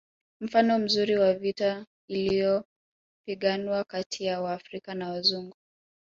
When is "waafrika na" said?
4.41-5.09